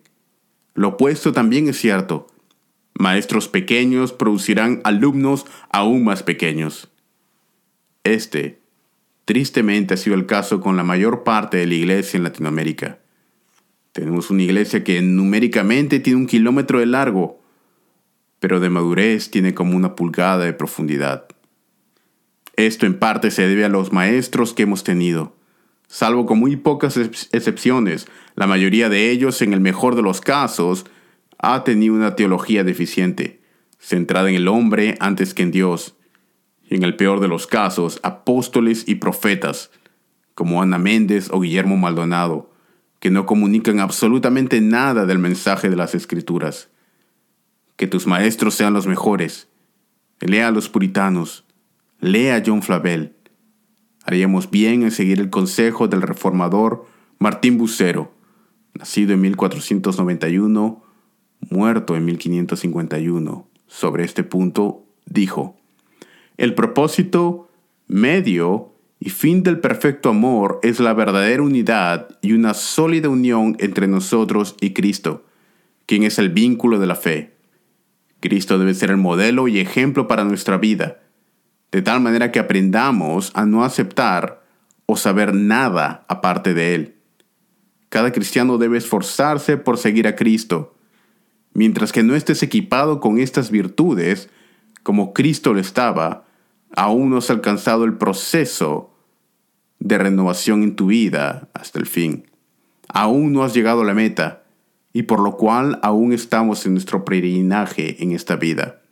[0.74, 2.28] Lo opuesto también es cierto.
[3.00, 6.90] Maestros pequeños producirán alumnos aún más pequeños.
[8.04, 8.60] Este,
[9.26, 12.98] tristemente, ha sido el caso con la mayor parte de la iglesia en Latinoamérica.
[13.92, 17.40] Tenemos una iglesia que numéricamente tiene un kilómetro de largo,
[18.40, 21.28] pero de madurez tiene como una pulgada de profundidad.
[22.56, 25.36] Esto en parte se debe a los maestros que hemos tenido.
[25.88, 30.88] Salvo con muy pocas excepciones, la mayoría de ellos, en el mejor de los casos,
[31.40, 33.42] ha tenido una teología deficiente,
[33.80, 35.96] centrada en el hombre antes que en Dios.
[36.70, 39.72] Y en el peor de los casos, apóstoles y profetas,
[40.34, 42.52] como Ana Méndez o Guillermo Maldonado,
[43.00, 46.70] que no comunican absolutamente nada del mensaje de las escrituras.
[47.76, 49.48] Que tus maestros sean los mejores.
[50.20, 51.46] Lea a los puritanos.
[52.00, 53.16] Lea a John Flavel.
[54.04, 56.86] Haríamos bien en seguir el consejo del reformador
[57.20, 58.14] Martín Bucero,
[58.74, 60.84] nacido en 1491,
[61.50, 63.48] muerto en 1551.
[63.68, 65.58] Sobre este punto dijo,
[66.38, 67.50] el propósito
[67.88, 73.88] medio y fin del perfecto amor es la verdadera unidad y una sólida unión entre
[73.88, 75.26] nosotros y Cristo,
[75.86, 77.36] quien es el vínculo de la fe.
[78.20, 81.00] Cristo debe ser el modelo y ejemplo para nuestra vida,
[81.72, 84.44] de tal manera que aprendamos a no aceptar
[84.86, 86.96] o saber nada aparte de Él.
[87.90, 90.76] Cada cristiano debe esforzarse por seguir a Cristo.
[91.58, 94.30] Mientras que no estés equipado con estas virtudes,
[94.84, 96.24] como Cristo lo estaba,
[96.76, 98.94] aún no has alcanzado el proceso
[99.80, 102.30] de renovación en tu vida hasta el fin.
[102.90, 104.44] Aún no has llegado a la meta
[104.94, 108.84] y por lo cual aún estamos en nuestro peregrinaje en esta vida.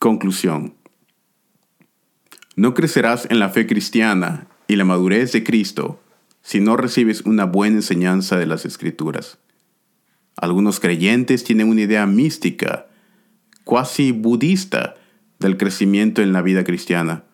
[0.00, 0.74] Conclusión.
[2.56, 6.00] No crecerás en la fe cristiana y la madurez de Cristo
[6.42, 9.38] si no recibes una buena enseñanza de las Escrituras.
[10.36, 12.86] Algunos creyentes tienen una idea mística,
[13.64, 14.94] cuasi budista,
[15.38, 17.24] del crecimiento en la vida cristiana.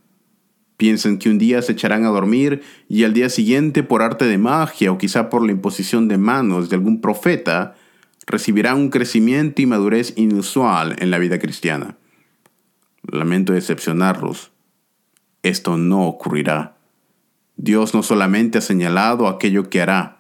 [0.77, 4.39] Piensan que un día se echarán a dormir y al día siguiente, por arte de
[4.39, 7.75] magia o quizá por la imposición de manos de algún profeta,
[8.27, 11.97] recibirán un crecimiento y madurez inusual en la vida cristiana.
[13.03, 14.53] Lamento decepcionarlos.
[15.43, 16.77] Esto no ocurrirá.
[17.57, 20.16] Dios no solamente ha señalado aquello que hará,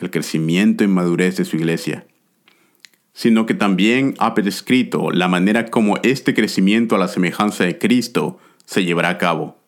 [0.00, 2.06] el crecimiento y madurez de su iglesia,
[3.12, 8.38] sino que también ha prescrito la manera como este crecimiento a la semejanza de Cristo
[8.64, 9.58] se llevará a cabo,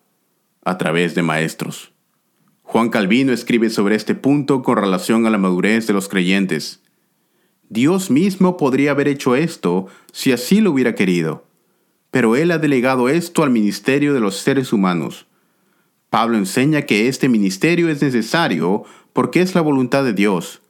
[0.64, 1.92] a través de maestros.
[2.62, 6.82] Juan Calvino escribe sobre este punto con relación a la madurez de los creyentes.
[7.68, 11.46] Dios mismo podría haber hecho esto si así lo hubiera querido,
[12.10, 15.26] pero Él ha delegado esto al ministerio de los seres humanos
[16.14, 20.60] Pablo enseña que este ministerio es necesario porque es la voluntad de Dios.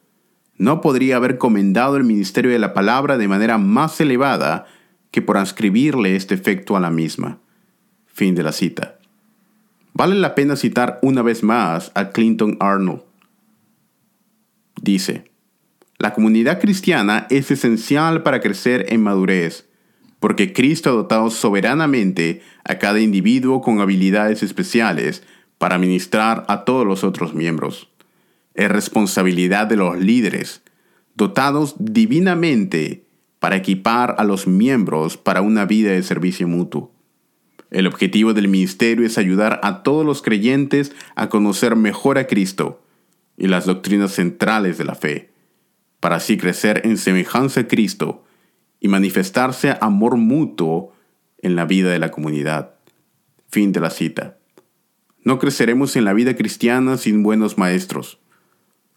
[0.57, 4.67] No podría haber comendado el ministerio de la palabra de manera más elevada
[5.11, 7.41] que por ascribirle este efecto a la misma.
[8.07, 8.99] Fin de la cita.
[9.95, 13.03] Vale la pena citar una vez más a Clinton Arnold.
[14.81, 15.31] Dice,
[15.99, 19.69] la comunidad cristiana es esencial para crecer en madurez,
[20.21, 25.23] porque Cristo ha dotado soberanamente a cada individuo con habilidades especiales
[25.59, 27.89] para ministrar a todos los otros miembros.
[28.55, 30.63] Es responsabilidad de los líderes,
[31.15, 33.05] dotados divinamente
[33.39, 36.93] para equipar a los miembros para una vida de servicio mutuo.
[37.71, 42.83] El objetivo del ministerio es ayudar a todos los creyentes a conocer mejor a Cristo
[43.37, 45.33] y las doctrinas centrales de la fe,
[45.99, 48.25] para así crecer en semejanza a Cristo
[48.79, 50.93] y manifestarse amor mutuo
[51.39, 52.75] en la vida de la comunidad.
[53.51, 54.39] Fin de la cita.
[55.23, 58.21] No creceremos en la vida cristiana sin buenos maestros.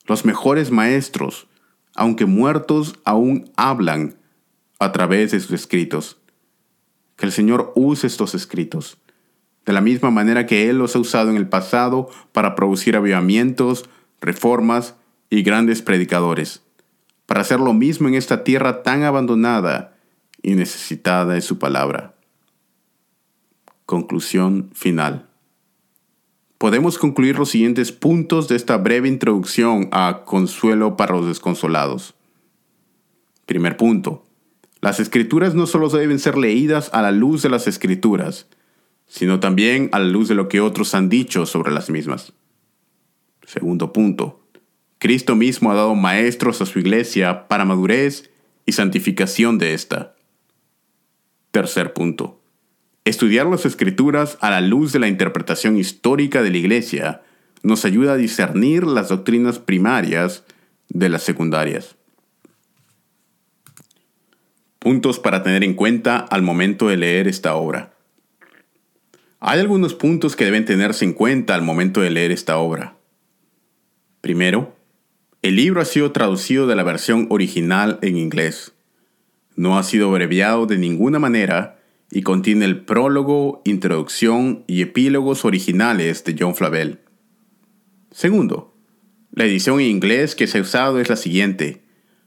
[0.07, 1.47] Los mejores maestros,
[1.93, 4.15] aunque muertos, aún hablan
[4.79, 6.17] a través de sus escritos.
[7.17, 8.97] Que el Señor use estos escritos,
[9.65, 13.89] de la misma manera que Él los ha usado en el pasado para producir avivamientos,
[14.21, 14.95] reformas
[15.29, 16.63] y grandes predicadores,
[17.25, 19.97] para hacer lo mismo en esta tierra tan abandonada
[20.41, 22.15] y necesitada de su palabra.
[23.85, 25.26] Conclusión final
[26.57, 32.15] podemos concluir los siguientes puntos de esta breve introducción a Consuelo para los desconsolados.
[33.45, 34.25] Primer punto.
[34.81, 38.47] Las escrituras no solo deben ser leídas a la luz de las escrituras,
[39.07, 42.33] sino también a la luz de lo que otros han dicho sobre las mismas.
[43.45, 44.41] Segundo punto.
[44.99, 48.29] Cristo mismo ha dado maestros a su iglesia para madurez
[48.65, 50.15] y santificación de ésta.
[51.51, 52.36] Tercer punto.
[53.07, 57.21] Estudiar las escrituras a la luz de la interpretación histórica de la Iglesia
[57.63, 60.43] nos ayuda a discernir las doctrinas primarias
[60.89, 61.95] de las secundarias.
[64.79, 67.93] Puntos para tener en cuenta al momento de leer esta obra.
[69.39, 72.97] Hay algunos puntos que deben tenerse en cuenta al momento de leer esta obra.
[74.19, 74.75] Primero,
[75.43, 78.73] el libro ha sido traducido de la versión original en inglés.
[79.55, 81.76] No ha sido abreviado de ninguna manera
[82.09, 86.99] y contiene el prólogo, introducción y epílogos originales de John Flavel.
[88.11, 88.73] Segundo,
[89.31, 91.83] la edición en inglés que se ha usado es la siguiente: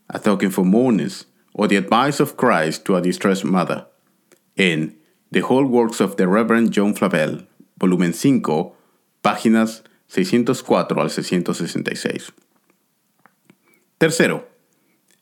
[0.09, 3.89] A Token for Mourners or The Advice of Christ to a Distressed Mother,
[4.57, 5.01] en
[5.31, 8.77] The Whole Works of the Reverend John Flavel, volumen 5,
[9.23, 12.33] páginas 604 al 666.
[13.99, 14.49] Tercero,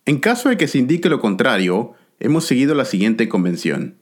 [0.06, 3.97] en caso de que se indique lo contrario, hemos seguido la siguiente convención.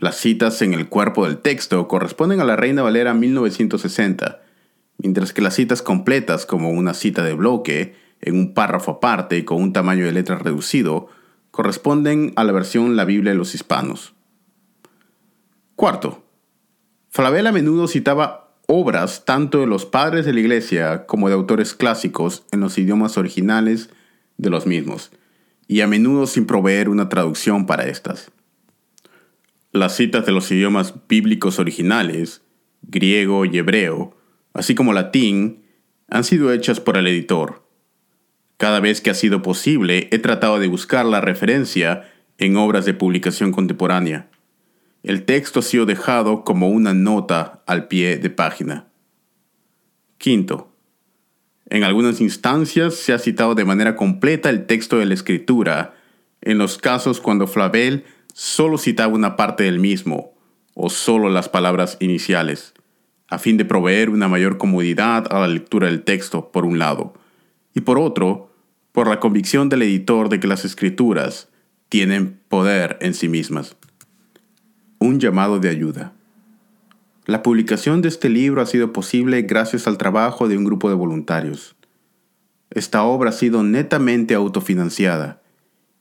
[0.00, 4.40] Las citas en el cuerpo del texto corresponden a la Reina Valera 1960,
[4.98, 9.44] mientras que las citas completas, como una cita de bloque, en un párrafo aparte y
[9.44, 11.08] con un tamaño de letra reducido,
[11.50, 14.14] corresponden a la versión La Biblia de los Hispanos.
[15.74, 16.22] Cuarto,
[17.10, 21.74] Flavel a menudo citaba obras tanto de los padres de la Iglesia como de autores
[21.74, 23.90] clásicos en los idiomas originales
[24.36, 25.10] de los mismos,
[25.66, 28.30] y a menudo sin proveer una traducción para estas.
[29.72, 32.42] Las citas de los idiomas bíblicos originales,
[32.82, 34.16] griego y hebreo,
[34.54, 35.64] así como latín,
[36.08, 37.68] han sido hechas por el editor.
[38.56, 42.94] Cada vez que ha sido posible, he tratado de buscar la referencia en obras de
[42.94, 44.30] publicación contemporánea.
[45.02, 48.88] El texto ha sido dejado como una nota al pie de página.
[50.16, 50.74] Quinto,
[51.68, 55.94] en algunas instancias se ha citado de manera completa el texto de la escritura,
[56.40, 58.04] en los casos cuando Flavel
[58.34, 60.32] solo citaba una parte del mismo
[60.74, 62.74] o solo las palabras iniciales,
[63.28, 67.14] a fin de proveer una mayor comodidad a la lectura del texto, por un lado,
[67.74, 68.50] y por otro,
[68.92, 71.48] por la convicción del editor de que las escrituras
[71.88, 73.76] tienen poder en sí mismas.
[74.98, 76.12] Un llamado de ayuda.
[77.26, 80.94] La publicación de este libro ha sido posible gracias al trabajo de un grupo de
[80.94, 81.76] voluntarios.
[82.70, 85.42] Esta obra ha sido netamente autofinanciada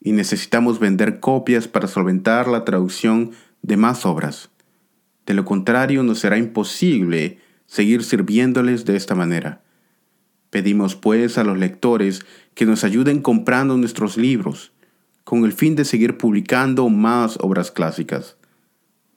[0.08, 3.32] y necesitamos vender copias para solventar la traducción
[3.62, 4.50] de más obras.
[5.26, 9.64] De lo contrario, nos será imposible seguir sirviéndoles de esta manera.
[10.50, 14.72] Pedimos pues a los lectores que nos ayuden comprando nuestros libros,
[15.26, 18.38] con el fin de seguir publicando más obras clásicas.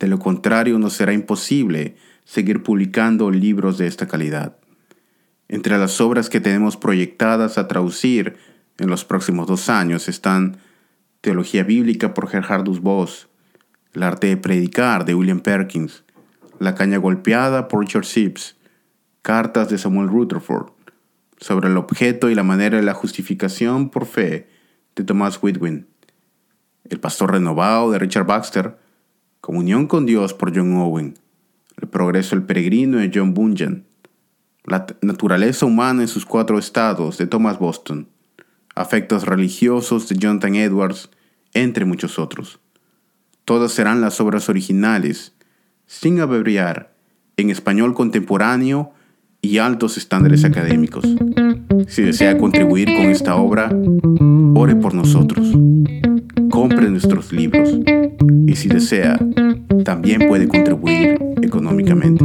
[0.00, 4.56] De lo contrario, nos será imposible seguir publicando libros de esta calidad.
[5.46, 8.38] Entre las obras que tenemos proyectadas a traducir
[8.78, 10.58] en los próximos dos años están
[11.20, 13.28] Teología Bíblica por Gerhardus Voss,
[13.92, 16.02] El Arte de Predicar de William Perkins,
[16.58, 18.56] La Caña Golpeada por Richard Sibbs,
[19.20, 20.72] Cartas de Samuel Rutherford,
[21.36, 24.48] sobre el objeto y la manera de la justificación por fe
[24.96, 25.86] de Thomas Whitwin,
[26.88, 28.78] El pastor renovado de Richard Baxter,
[29.42, 31.18] Comunión con Dios por John Owen,
[31.76, 33.84] El progreso del peregrino de John Bunyan,
[34.64, 38.08] La naturaleza humana en sus cuatro estados de Thomas Boston,
[38.74, 41.10] Afectos religiosos de Jonathan Edwards,
[41.52, 42.60] entre muchos otros.
[43.44, 45.34] Todas serán las obras originales,
[45.86, 46.94] sin abreviar,
[47.36, 48.92] en español contemporáneo
[49.42, 51.04] y altos estándares académicos.
[51.88, 53.70] Si desea contribuir con esta obra,
[54.54, 55.46] ore por nosotros.
[56.50, 57.78] Compre nuestros libros
[58.46, 59.18] y si desea,
[59.84, 62.24] también puede contribuir económicamente.